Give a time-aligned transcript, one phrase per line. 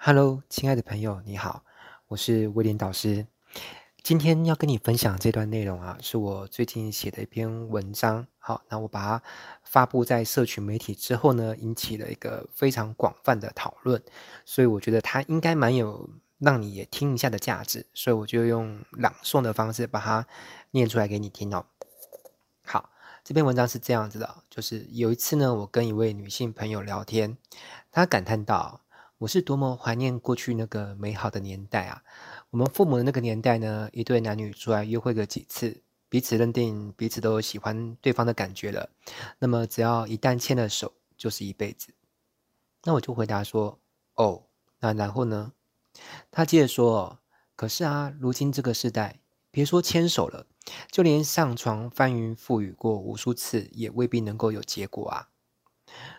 [0.00, 1.64] Hello，亲爱的朋友，你好，
[2.06, 3.26] 我是威廉导师。
[4.00, 8.24] 今天要跟你分享这段内容啊，是我最近写的一篇文章。
[8.38, 9.22] 好，那我把它
[9.64, 14.00] 发布在社群媒体之后呢，引起了一个非常广泛的讨论，
[14.44, 16.08] 所以我觉得它应该蛮有
[16.38, 20.24] 让你也听一下的价值，所以我就用朗诵的方式把它
[20.70, 21.66] 念出来给你听哦。
[22.64, 22.90] 好，
[23.24, 27.36] 这篇文章是这样子的，就是有一次呢，我跟一位女性朋友聊天，
[27.90, 28.82] 她感叹道。
[29.18, 32.04] 我是多么怀念过去那个美好的年代啊！
[32.50, 38.90] 我们父母的那个年代呢，一对男女出来约会个几次，彼此认定彼此都喜欢对方的感觉了，
[39.40, 41.92] 那么只要一旦牵了手，就是一辈子。
[42.84, 43.80] 那我就回答说
[44.14, 44.44] ：“哦，
[44.78, 45.52] 那然后呢？”
[46.30, 47.18] 他接着说
[47.56, 49.18] ：“可是啊，如今这个时代，
[49.50, 50.46] 别说牵手了，
[50.92, 55.30] 就连上床翻云覆雨过无数次，也未必能够有结果啊。”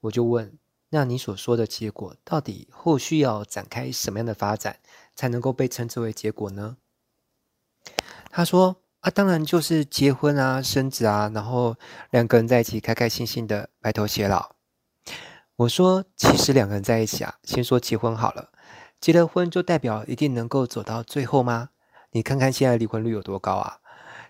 [0.00, 0.58] 我就问。
[0.92, 4.80] 那你所说的结果，到底后续要展开什么样的发展，
[5.14, 6.76] 才能够被称之为结果呢？
[8.30, 11.76] 他说：“啊，当然就是结婚啊，生子啊，然后
[12.10, 14.56] 两个人在一起开开心心的白头偕老。”
[15.54, 18.50] 我说：“其实两个人在一起啊，先说结婚好了，
[19.00, 21.70] 结了婚就代表一定能够走到最后吗？
[22.10, 23.78] 你看看现在离婚率有多高啊！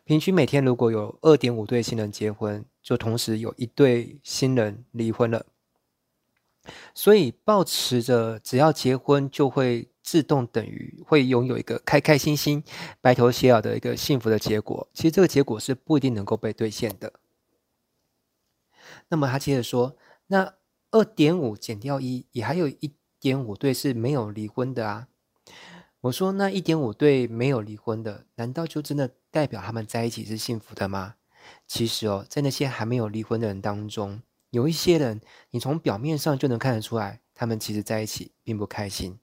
[0.04, 5.46] 平均每天如果有二点五对新人结婚，就同时有一对新人离婚了。”
[6.94, 12.62] 所以，抱持着只要结婚就会自动等于会拥有一个开开心心、
[13.00, 17.12] 白头偕老的一个幸福的结果，其实这个结果是不一定能够被兑现的。
[19.08, 19.96] 那么他接着说
[20.28, 20.54] ：“那
[20.90, 25.08] 二点五减掉一，也还有一点五对是没有离婚的啊。”
[26.02, 31.16] 我说：“那一点五对没有离婚的，难道就真的代表他们在一起是幸福的吗？”
[31.66, 34.22] 其实哦，在那些还没有离婚的人当中。
[34.50, 35.20] 有一些人，
[35.50, 39.18] 你从表面上就能看得出来，他们其实在一起并不开心。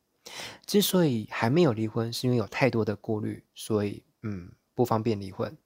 [0.65, 5.57] 之所以还没有离婚，是因为有太多的顾虑，所以嗯不方便离婚。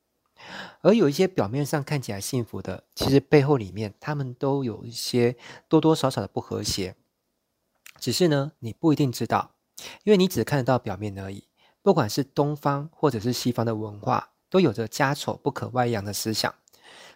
[0.81, 5.35] 而有一些表面上看起来幸福的，其实背后里面他们都有一些
[5.67, 6.95] 多多少少的不和谐。
[7.99, 9.51] 只是呢，你不一定知道，
[10.03, 11.47] 因为你只看得到表面而已。
[11.83, 16.53] 不管是东方或者是西方的文化，都有着家丑不可外扬的思想。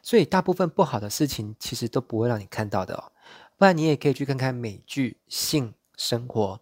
[0.01, 3.11] 所以，大部分不好的事情其实都不会让你看到的哦。
[3.57, 6.59] 不然，你也可以去看看美剧《性生活》，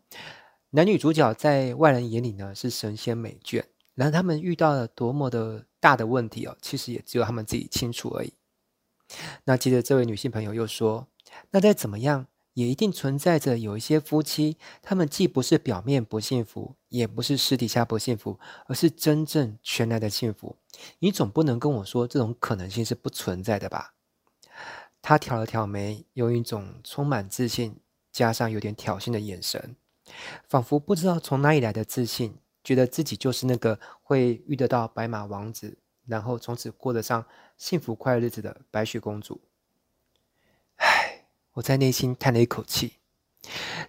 [0.71, 3.63] 男女主角在外人眼里呢是神仙美眷，
[3.95, 8.33] 然后他们遇到了多么的大的问题哦，其实也只有他们自己清楚而已。
[9.43, 11.07] 那接着，这位女性朋友又说
[11.51, 20.57] ：“那再怎么样？”也一定存在着有一些夫妻，他们既不是表面不幸福，也不是私底下不幸福，而是真正全然的幸福。
[20.99, 23.93] 你总不能跟我说这种可能性是不存在的吧？
[25.01, 27.77] 他挑了挑眉，用一种充满自信，
[28.11, 29.75] 加上有点挑衅的眼神，
[30.47, 37.25] 仿佛不知道从哪里来的自信，觉得自己就是那个会遇得到白马王子，然后从此过得上
[37.57, 39.41] 幸福快乐日子的白雪公主。
[41.53, 42.93] 我在内心叹了一口气，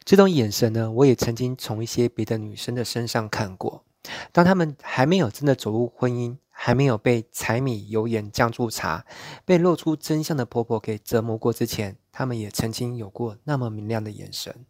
[0.05, 3.85] 这种眼神呢，我也曾经从一些别的女生的身上看过。
[4.33, 9.07] 当她们还没有真的走入婚姻，还没有被柴米油盐酱醋茶、
[9.47, 14.67] 被露出真相的婆婆给折磨过之前，她们也曾经有过那么明亮的眼神。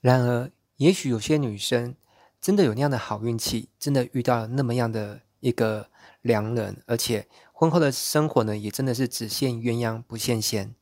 [0.00, 1.96] 然而，也许有些女生
[2.40, 5.90] 真的有那样的好运气，真的遇到了那么样的一个
[6.22, 10.76] 良人，而且婚后的生活呢，也真的是只羡鸳鸯不羡仙。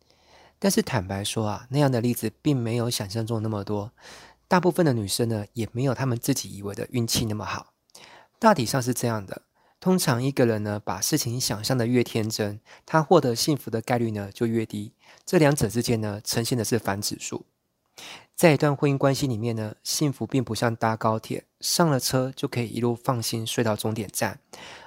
[0.65, 3.93] 但是坦白说啊，那样的例子并没有想象中那么多。
[4.49, 7.75] 大部分的女生呢，也没有她们自己以为的运气那么好。
[8.39, 9.43] 大体上是这样的。
[9.79, 14.95] 通常一个人呢，把事情想象的越天真，他获得幸福的概率呢就越低。
[15.27, 17.45] 这两者之间呢，呈现的是反指数。
[18.35, 24.41] 在一段婚姻关系里面呢，幸福并不像搭高铁，上了车就可以一路放心睡到终点站，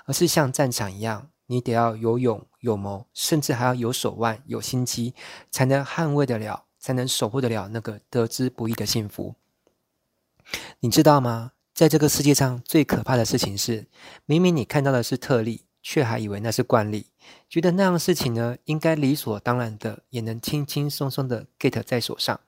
[0.05, 1.29] 而是像战场一样。
[1.47, 5.13] 你得要有勇有谋，甚至还要有手腕、有心机，
[5.49, 9.35] 才能捍卫得了，才能守护得了那个得之不易的幸福。
[10.79, 11.53] 你知道吗？
[11.73, 13.87] 在这个世界上最可怕的事情是，
[14.25, 17.07] 明明你看到的是特例，却还以为那是惯例，
[17.47, 22.39] 觉得那样的事情呢，应该理所当然的，也能轻轻松松的 get 在手上。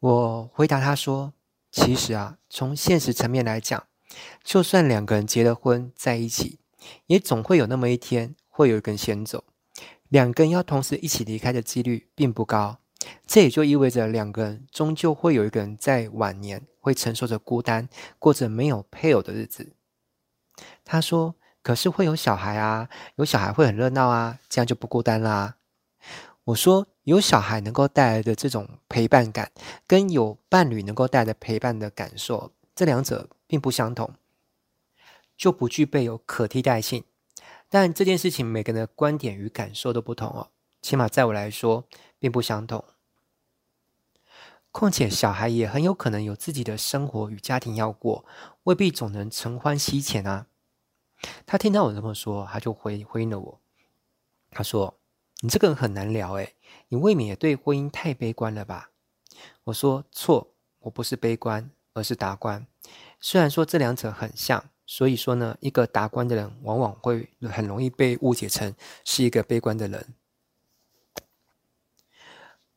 [0.00, 1.32] 我回答他说
[1.72, 3.86] ：“其实啊，从现实层面来讲，
[4.44, 6.60] 就算两个人结了婚，在一起。”
[7.06, 9.44] 也总会有那么一天，会有一个人先走，
[10.08, 12.78] 两个人要同时一起离开的几率并不高。
[13.26, 17.88] 这也就意味着两个人终究会有一个人在晚年会承受着孤单，
[18.18, 19.72] 过着没有配偶的日子。
[20.84, 25.56] 他说：“可是会有小孩啊，有小孩会很热闹啊，这样就不孤单啦。”
[26.44, 29.52] 我说，有小孩能够带来的这种陪伴感，
[29.86, 34.10] 跟有伴侣能够带来的陪伴的感受，这两者并不相同，
[35.38, 37.04] 就不具备有可替代性。
[37.70, 40.50] 但这件事情，每个人的观点与感受都不同哦。
[40.82, 41.84] 起码在我来说，
[42.18, 42.84] 并不相同。
[44.70, 48.24] 况且，小孩也很有可能有自己的生活与家庭要过，
[48.64, 50.46] 未必总能承欢膝前啊。
[51.46, 53.60] 他听到我这么说，他就回回应了我。
[54.50, 54.94] 他说
[55.42, 56.54] ：“你这个人很难聊，诶，
[56.88, 58.90] 你未免也对婚姻太悲观了吧？”
[59.64, 62.66] 我说：“错，我不是悲观，而是达观。
[63.20, 68.74] 虽然说这两者很像，所以说呢，一个达观的人往往会很容易被误解成
[69.04, 70.14] 是一个悲观的人。”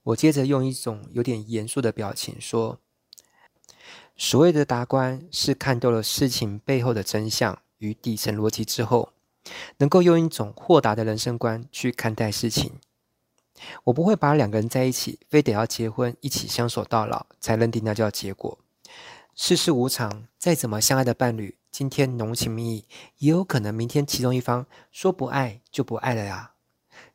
[0.04, 2.80] 我接着用一种有点严肃的表情说
[4.18, 9.14] ：“所谓的达观，是看透了事情背后的真相与底层逻辑之后。”
[9.80, 12.74] 能够用一种豁达的人生观去看待事情，
[13.86, 18.60] 我不会把两个人在一起，非得要结婚，一起相守到老，才认定那叫结果。
[19.34, 22.86] 世事无常，再怎么相爱的伴侣，今天浓情蜜意，
[23.20, 26.52] 也有可能明天其中一方说不爱就不爱了呀。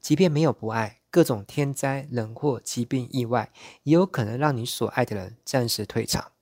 [0.00, 6.32] 即便没有不爱，各种天灾人祸、疾病、意外，也有可能让你所爱的人暂时退场。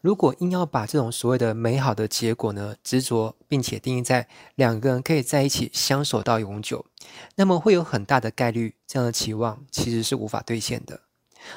[0.00, 4.26] 如果硬要把这种所谓的美好的结果呢，执着并且定义在
[4.56, 6.86] 两个人可以在一起相守到永久，
[7.36, 11.02] 那么会有很大的概率，这样的期望其实是无法兑现的。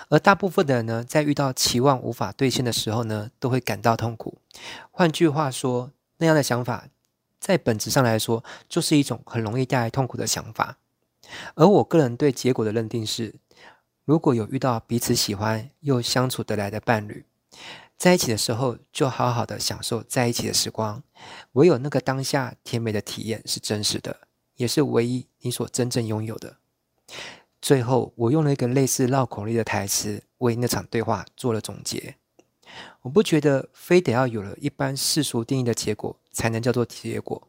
[0.10, 4.38] 而大部分的人呢，在遇到期望无法兑现的时候呢，都会感到痛苦。
[4.92, 6.88] 换句话说，那样的想法
[7.40, 10.78] 在本质上来说，就是一种很容易带来痛苦的想法。
[11.56, 13.36] 而我个人对结果的认定是，
[14.06, 17.26] 如果有遇到彼此喜欢又相处得来的伴侣。
[17.98, 21.02] 在一起的时候，就好好的享受在一起的时光。
[21.54, 26.58] 唯有那个当下甜美的体验是真实的，也是唯一你所真正拥有的。
[27.64, 32.18] 最后，我用了一个类似绕口令的台词，为那场对话做了总结。
[33.04, 37.48] 我不觉得非得要有了一般世俗定义的结果，才能叫做结果。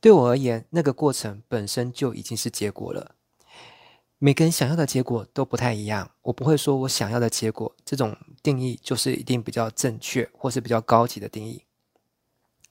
[0.00, 3.14] 对我而言，那个过程本身就已经是结果了。
[4.18, 11.62] 每个人想要的结果都不太一样，我不会说我想要的结果这种定义就是一定比较正确或是比较高级的定义。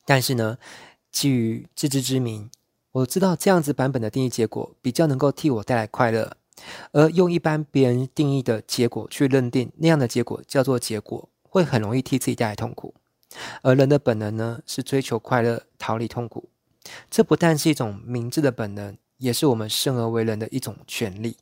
[0.03, 0.57] 但是呢，
[1.09, 2.51] 基于自知之明，
[2.91, 6.35] 我知道这样子版本的定义结果比较能够替我带来快乐，
[6.91, 12.93] 而用一般别人定义的结果去认定那样的结果叫做结果，会很容易替自己带来痛苦。
[13.61, 16.49] 而人的本能呢，是追求快乐，逃离痛苦。
[17.09, 18.97] 这不但是一种明智的本能。
[19.17, 21.37] 也是我们生而为人的一种权利。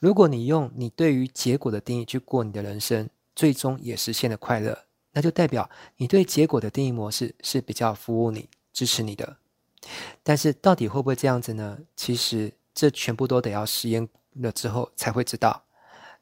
[0.00, 4.76] 如果你用你对于结果的定义去过你的人生，最终也实现了快乐，
[5.12, 9.36] 那就代表你对结果的定义模式是比较服务你、支持你的。
[10.24, 11.78] 但是到底会不会这样子呢？
[11.94, 14.08] 其实这全部都得要实验
[14.40, 15.64] 了之后才会知道。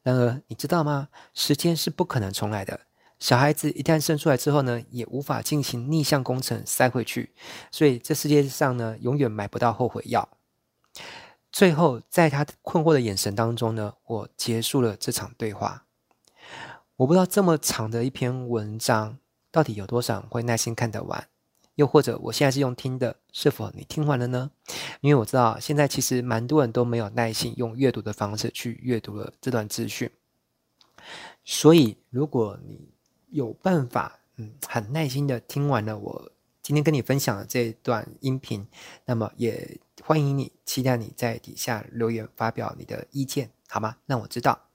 [0.03, 1.09] 然而你知道吗？
[1.33, 2.81] 时间是不可能重来的。
[3.19, 7.33] 小孩子一旦生出来之后呢，也无法进行逆向工程塞回去。
[7.71, 10.29] 所以这世界上呢，永远买不到后悔药。
[11.51, 15.87] 最后，在他困惑的眼神当中呢，我结束了这场对话。
[16.97, 19.19] 我不知道这么长的一篇文章，
[19.51, 21.29] 到底有多少人会耐心看得完？
[21.75, 24.51] 又或者，我现在是用听的，是否你听完了呢？
[25.01, 30.11] 因为我知道现在其实蛮多人都没有耐心用阅读的方式去阅读了这段资讯。
[31.45, 32.89] 所以，如果你
[33.31, 38.67] 有办法，嗯，很耐心的听完了我今天跟你分享的这段音频，
[39.05, 39.81] 那么也。
[40.03, 43.97] 欢迎你，期待你在底下留言发表你的意见，好吗？
[44.07, 44.74] 让我知道。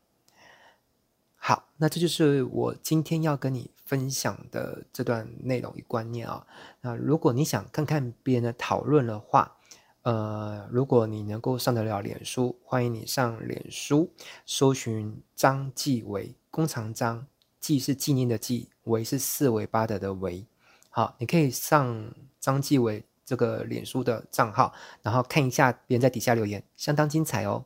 [1.50, 6.46] 好，那这就是我今天要跟你分享的这段内容与观念啊。
[6.82, 9.58] 那如果你想看看别人的讨论的话，
[10.04, 14.12] 呃，如果你能够上得了脸书，欢迎你上脸书
[14.46, 17.26] 搜寻张继伟，弓长张，
[17.60, 20.46] 继是纪念的纪，伟是四维八德的维。
[20.92, 23.04] 好，你可以上张继伟。
[23.26, 27.64] 这个脸书的账号，然后看一下别人在底下留言，相当精彩哦。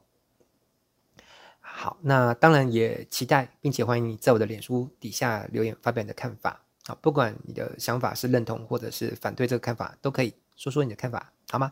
[1.76, 6.62] 好，那当然也期待，并且欢迎你在我的脸书底下留言发表你的看法。
[6.86, 11.72] 好，不管你的想法是认同或者是反对这个看法，都可以说说你的看法，好吗？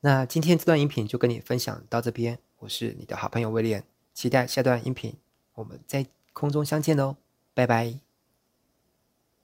[0.00, 5.16] 那今天这段音频就跟你分享到这边，我是你的好朋友威廉，期待下段音频
[5.54, 7.16] 我们在空中相见哦，
[7.54, 8.07] 拜拜。